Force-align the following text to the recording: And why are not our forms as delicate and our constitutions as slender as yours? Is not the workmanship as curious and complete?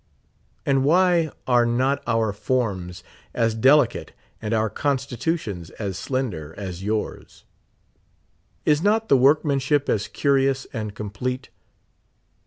And 0.65 0.83
why 0.83 1.29
are 1.45 1.63
not 1.63 2.01
our 2.07 2.33
forms 2.33 3.03
as 3.35 3.53
delicate 3.53 4.13
and 4.41 4.51
our 4.51 4.67
constitutions 4.67 5.69
as 5.77 5.95
slender 5.95 6.55
as 6.57 6.83
yours? 6.83 7.43
Is 8.65 8.81
not 8.81 9.09
the 9.09 9.17
workmanship 9.17 9.87
as 9.89 10.07
curious 10.07 10.65
and 10.73 10.95
complete? 10.95 11.49